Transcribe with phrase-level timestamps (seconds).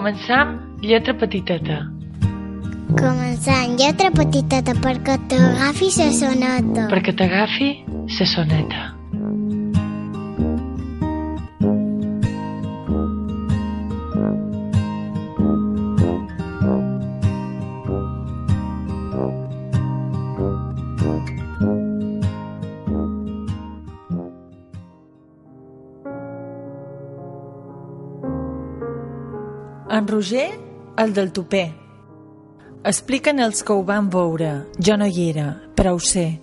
[0.00, 1.74] Començam lletra petiteta.
[2.96, 6.86] Començant lletra petiteta perquè t'agafi la soneta.
[6.88, 7.68] Perquè t'agafi
[8.08, 8.80] la soneta.
[30.00, 30.58] En Roger,
[30.96, 31.74] el del tupé.
[32.88, 36.40] Expliquen els que ho van veure, jo no hi era, però ho sé,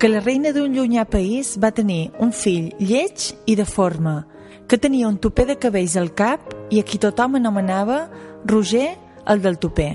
[0.00, 4.14] que la reina d'un llunyà país va tenir un fill lleig i deforme,
[4.64, 8.06] que tenia un tupé de cabells al cap i a qui tothom anomenava
[8.48, 8.94] Roger,
[9.28, 9.90] el del tupé.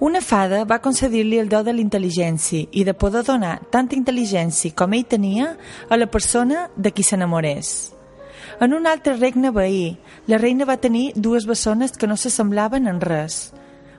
[0.00, 4.72] Una fada va concedir-li el do de la intel·ligència i de poder donar tanta intel·ligència
[4.72, 5.58] com ell tenia
[5.90, 7.91] a la persona de qui s'enamorés.
[8.62, 9.96] En un altre regne veí,
[10.30, 13.50] la reina va tenir dues bessones que no s'assemblaven en res.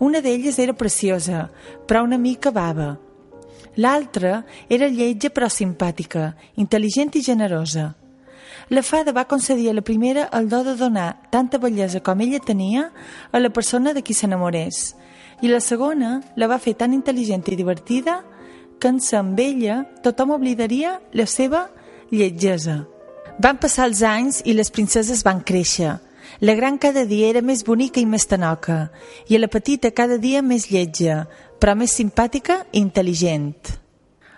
[0.00, 1.50] Una d'elles era preciosa,
[1.84, 2.94] però una mica bava.
[3.76, 7.90] L'altra era lletja però simpàtica, intel·ligent i generosa.
[8.72, 12.40] La fada va concedir a la primera el do de donar tanta bellesa com ella
[12.40, 12.88] tenia
[13.30, 14.96] a la persona de qui s'enamorés,
[15.44, 18.22] i la segona la va fer tan intel·ligent i divertida
[18.80, 21.66] que en ser amb ella tothom oblidaria la seva
[22.08, 22.86] lletgesa.
[23.36, 25.98] Van passar els anys i les princeses van créixer.
[26.40, 28.88] La gran cada dia era més bonica i més tanoca,
[29.28, 31.26] i la petita cada dia més lletja,
[31.60, 33.76] però més simpàtica i intel·ligent.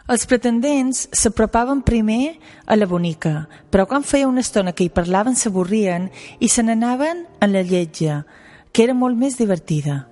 [0.09, 5.37] Els pretendents s'apropaven primer a la bonica, però quan feia una estona que hi parlaven
[5.37, 6.09] s'avorrien
[6.41, 8.25] i se n'anaven a la lletja,
[8.73, 10.09] que era molt més divertida.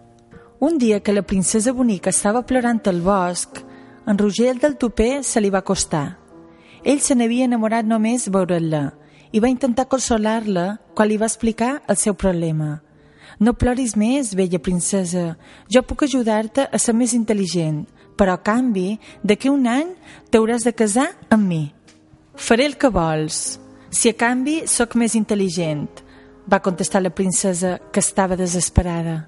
[0.60, 3.58] Un dia que la princesa bonica estava plorant al bosc,
[4.06, 6.25] en Roger el del tupé se li va acostar.
[6.86, 8.92] Ell se n'havia enamorat només veure-la
[9.34, 12.76] i va intentar consolar-la quan li va explicar el seu problema.
[13.42, 15.32] No ploris més, vella princesa.
[15.66, 17.82] Jo puc ajudar-te a ser més intel·ligent,
[18.14, 19.90] però a canvi, d'aquí un any
[20.30, 21.64] t'hauràs de casar amb mi.
[22.38, 23.58] Faré el que vols,
[23.90, 25.88] si a canvi sóc més intel·ligent,
[26.46, 29.24] va contestar la princesa, que estava desesperada.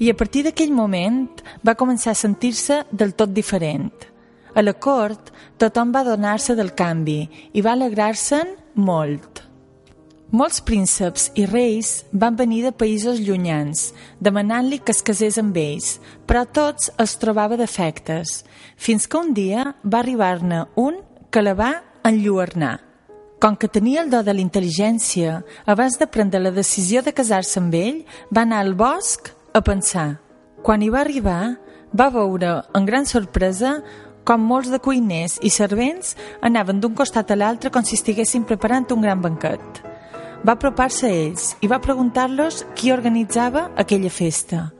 [0.00, 1.26] I a partir d'aquell moment
[1.60, 4.15] va començar a sentir-se del tot diferent.
[4.56, 9.42] A la cort, tothom va donar-se del canvi i va alegrar-se'n molt.
[10.32, 15.98] Molts prínceps i reis van venir de països llunyans, demanant-li que es casés amb ells,
[16.26, 18.40] però tots els trobava defectes,
[18.76, 20.98] fins que un dia va arribar-ne un
[21.30, 21.70] que la va
[22.08, 22.80] enlluernar.
[23.38, 27.60] Com que tenia el do de la intel·ligència, abans de prendre la decisió de casar-se
[27.60, 28.02] amb ell,
[28.32, 30.16] va anar al bosc a pensar.
[30.64, 31.58] Quan hi va arribar,
[31.92, 33.76] va veure, en gran sorpresa,
[34.26, 38.90] com molts de cuiners i servents anaven d'un costat a l'altre com si estiguessin preparant
[38.90, 39.62] un gran banquet.
[40.42, 44.72] Va apropar-se a ells i va preguntar-los qui organitzava aquella festa.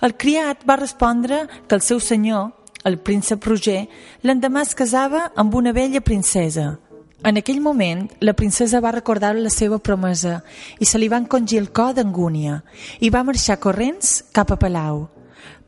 [0.00, 2.52] El criat va respondre que el seu senyor,
[2.84, 3.88] el príncep Roger,
[4.22, 6.78] l'endemà es casava amb una vella princesa.
[7.26, 10.38] En aquell moment, la princesa va recordar la seva promesa
[10.78, 12.62] i se li va encongir el cor d'angúnia
[13.00, 15.17] i va marxar corrents cap a Palau.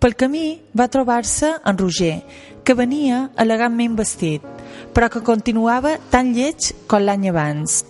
[0.01, 2.23] Pel camí va trobar-se en Roger,
[2.65, 4.45] que venia elegantment vestit,
[4.95, 7.83] però que continuava tan lleig com l'any abans.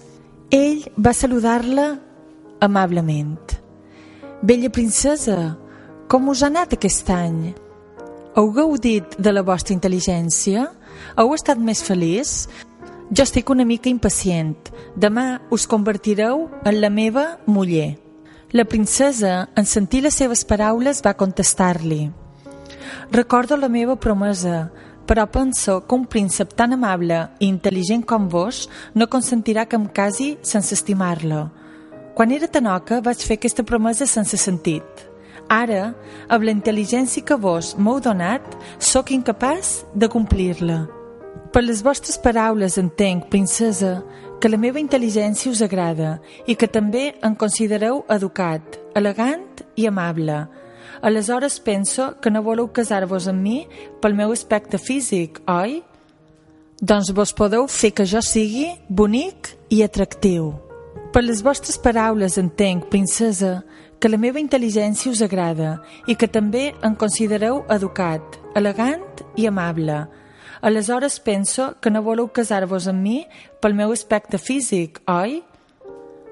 [0.50, 1.88] Ell va saludar-la
[2.60, 3.56] amablement.
[4.42, 5.56] Bella princesa,
[6.08, 7.52] com us ha anat aquest any?
[8.34, 10.66] Heu gaudit de la vostra intel·ligència?
[11.18, 12.48] Heu estat més feliç?
[13.10, 14.70] Jo estic una mica impacient.
[14.94, 17.98] Demà us convertireu en la meva muller.
[18.52, 22.08] La princesa, en sentir les seves paraules, va contestar-li.
[23.14, 24.72] Recordo la meva promesa,
[25.06, 29.86] però penso que un príncep tan amable i intel·ligent com vos no consentirà que em
[29.86, 31.44] casi sense estimar-lo.
[32.18, 35.06] Quan era tanoca vaig fer aquesta promesa sense sentit.
[35.46, 35.94] Ara,
[36.26, 38.42] amb la intel·ligència que vos m'heu donat,
[38.78, 40.88] sóc incapaç de complir-la.
[41.54, 44.00] Per les vostres paraules entenc, princesa,
[44.40, 50.46] que la meva intel·ligència us agrada i que també em considereu educat, elegant i amable,
[51.02, 53.58] Aleshores penso que no voleu casar-vos amb mi
[54.02, 55.80] pel meu aspecte físic, oi?
[56.80, 60.52] Doncs vos podeu fer que jo sigui bonic i atractiu.
[61.12, 63.62] Per les vostres paraules entenc, princesa,
[64.00, 70.04] que la meva intel·ligència us agrada i que també em considereu educat, elegant i amable.
[70.62, 73.18] Aleshores penso que no voleu casar-vos amb mi
[73.60, 75.40] pel meu aspecte físic, oi?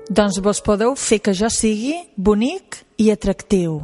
[0.08, 3.80] Doncs vos podeu fer que jo sigui bonic i atractiu.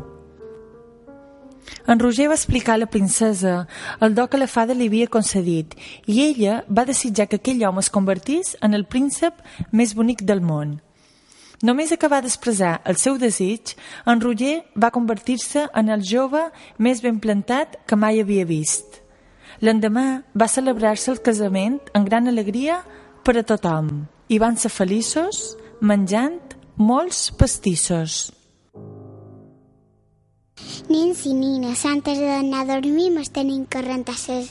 [1.89, 3.67] En Roger va explicar a la princesa
[4.01, 5.75] el do que la fada li havia concedit
[6.07, 9.41] i ella va desitjar que aquell home es convertís en el príncep
[9.73, 10.81] més bonic del món.
[11.65, 13.73] Només acabar d'expressar el seu desig,
[14.05, 16.43] en Roger va convertir-se en el jove
[16.77, 19.04] més ben plantat que mai havia vist.
[19.65, 22.83] L'endemà va celebrar-se el casament en gran alegria
[23.25, 23.87] per a tothom
[24.29, 26.37] i van ser feliços menjant
[26.77, 28.17] molts pastissos.
[30.91, 34.51] Nins i nines, antes d'anar a dormir mos tenim que rentar ses,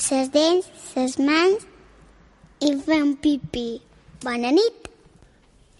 [0.00, 0.64] ses dents,
[0.94, 1.66] ses mans
[2.64, 3.66] i fer un pipí.
[4.24, 4.88] Bona nit!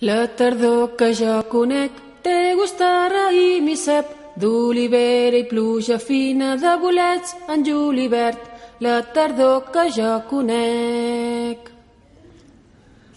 [0.05, 1.97] La tardor que jo conec
[2.27, 8.46] té gust a raïm i cep, d'olivera i pluja fina de bolets en julivert,
[8.81, 11.71] la tardor que jo conec.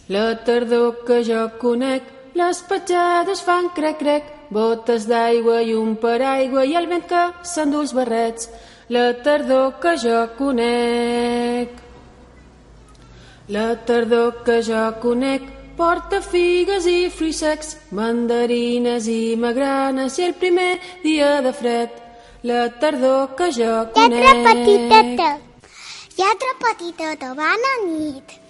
[0.07, 2.03] La tardor que jo conec,
[2.33, 7.93] les petjades fan crec-crec, botes d'aigua i un paraigua i el vent que s'endú els
[7.93, 8.49] barrets,
[8.89, 11.85] la tardor que jo conec.
[13.49, 20.33] La tardor que jo conec, Porta figues i fruits secs, mandarines i magranes i el
[20.41, 20.73] primer
[21.05, 21.93] dia de fred,
[22.43, 24.25] la tardor que jo conec.
[24.25, 25.29] Lletra petiteta,
[26.19, 28.48] lletra petiteta, bona nit.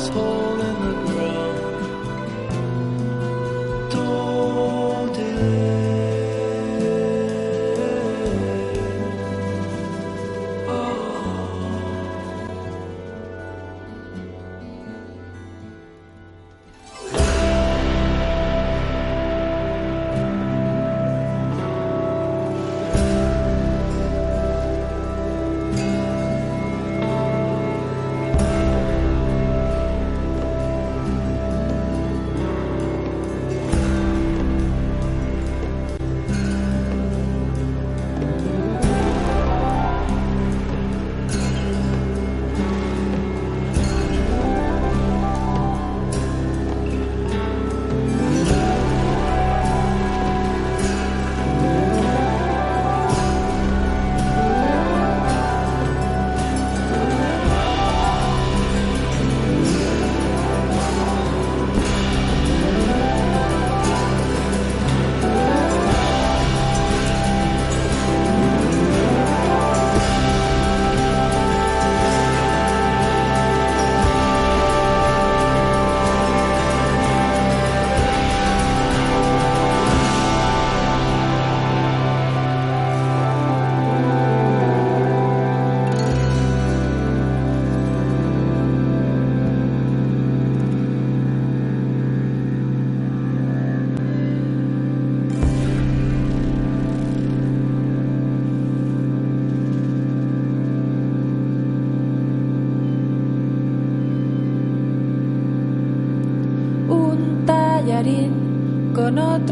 [0.00, 0.39] household.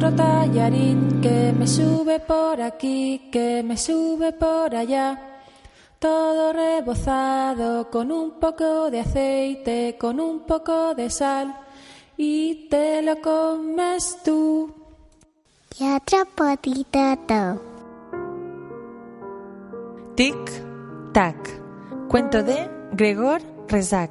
[0.09, 5.41] Otro tallarín que me sube por aquí, que me sube por allá.
[5.99, 11.55] Todo rebozado con un poco de aceite, con un poco de sal
[12.17, 14.73] y te lo comes tú.
[15.79, 17.63] Y otro potito.
[20.15, 21.37] Tic, tac.
[22.09, 24.11] Cuento de Gregor Rezac.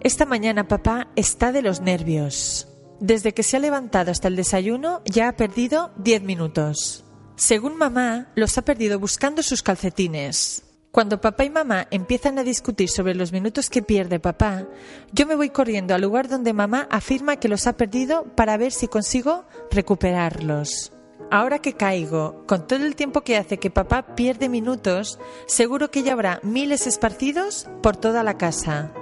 [0.00, 2.69] Esta mañana papá está de los nervios.
[3.00, 7.02] Desde que se ha levantado hasta el desayuno ya ha perdido 10 minutos.
[7.34, 10.64] Según mamá, los ha perdido buscando sus calcetines.
[10.92, 14.66] Cuando papá y mamá empiezan a discutir sobre los minutos que pierde papá,
[15.12, 18.72] yo me voy corriendo al lugar donde mamá afirma que los ha perdido para ver
[18.72, 20.92] si consigo recuperarlos.
[21.30, 26.02] Ahora que caigo, con todo el tiempo que hace que papá pierde minutos, seguro que
[26.02, 28.92] ya habrá miles esparcidos por toda la casa.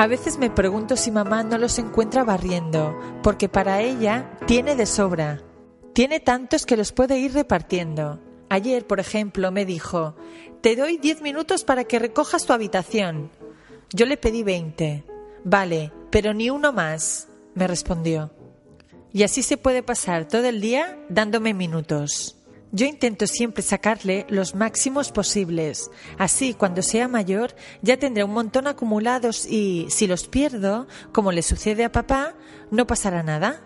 [0.00, 4.86] A veces me pregunto si mamá no los encuentra barriendo, porque para ella tiene de
[4.86, 5.42] sobra.
[5.92, 8.18] Tiene tantos que los puede ir repartiendo.
[8.48, 10.16] Ayer, por ejemplo, me dijo,
[10.62, 13.30] te doy diez minutos para que recojas tu habitación.
[13.92, 15.04] Yo le pedí veinte.
[15.44, 18.30] Vale, pero ni uno más, me respondió.
[19.12, 22.39] Y así se puede pasar todo el día dándome minutos.
[22.72, 25.90] Yo intento siempre sacarle los máximos posibles.
[26.18, 31.42] Así, cuando sea mayor, ya tendré un montón acumulados y, si los pierdo, como le
[31.42, 32.34] sucede a papá,
[32.70, 33.60] no pasará nada.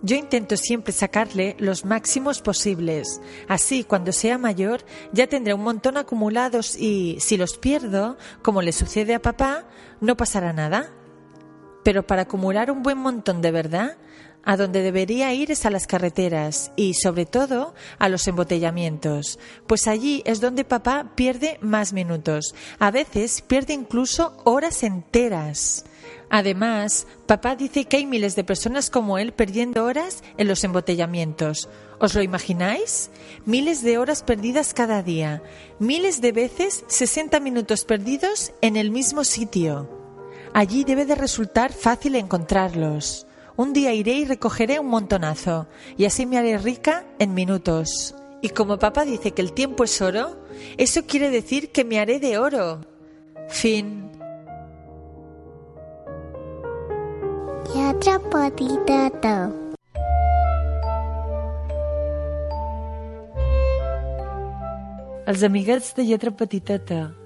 [0.00, 3.20] Yo intento siempre sacarle los máximos posibles.
[3.46, 8.72] Así, cuando sea mayor, ya tendré un montón acumulados y, si los pierdo, como le
[8.72, 9.66] sucede a papá,
[10.00, 10.94] no pasará nada.
[11.84, 13.98] Pero para acumular un buen montón de verdad,
[14.46, 19.88] a donde debería ir es a las carreteras y, sobre todo, a los embotellamientos, pues
[19.88, 22.54] allí es donde papá pierde más minutos.
[22.78, 25.84] A veces pierde incluso horas enteras.
[26.30, 31.68] Además, papá dice que hay miles de personas como él perdiendo horas en los embotellamientos.
[31.98, 33.10] ¿Os lo imagináis?
[33.46, 35.42] Miles de horas perdidas cada día,
[35.80, 39.90] miles de veces 60 minutos perdidos en el mismo sitio.
[40.54, 43.25] Allí debe de resultar fácil encontrarlos.
[43.56, 48.14] Un día iré y recogeré un montonazo, y así me haré rica en minutos.
[48.42, 50.36] Y como papá dice que el tiempo es oro,
[50.76, 52.82] eso quiere decir que me haré de oro.
[53.48, 54.10] Fin.
[57.74, 59.52] Y potito.
[65.26, 67.25] Els amiguets de lletra petiteta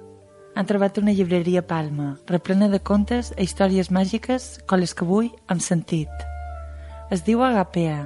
[0.61, 5.31] han trobat una llibreria Palma, replena de contes i històries màgiques com les que avui
[5.49, 6.11] hem sentit.
[7.09, 8.03] Es diu Agapea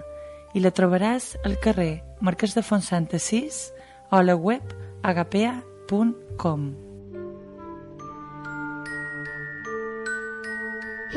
[0.55, 3.59] i la trobaràs al carrer Marquès de Fontsanta 6
[4.13, 4.63] o a la web
[5.03, 6.63] agapea.com.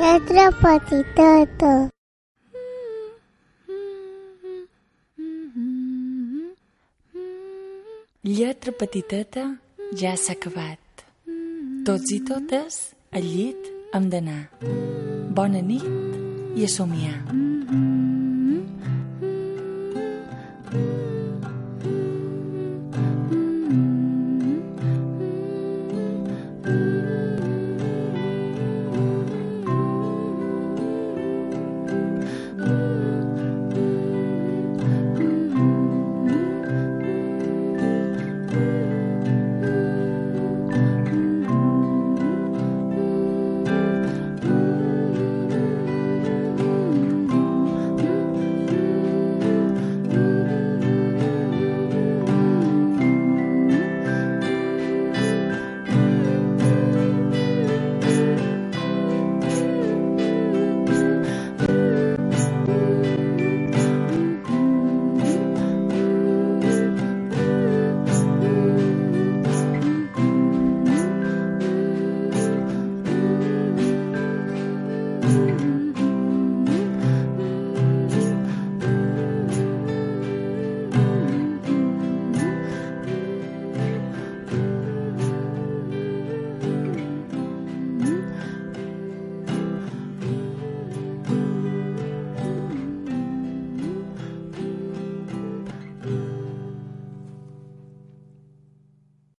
[0.02, 1.72] Letra petiteta.
[8.26, 9.48] Lletra petiteta
[9.94, 10.87] ja s'ha acabat.
[11.88, 12.78] Tots i totes
[13.16, 14.42] al llit hem d'anar.
[15.40, 15.88] Bona nit
[16.60, 17.16] i a somiar.
[17.68, 18.07] Thank you.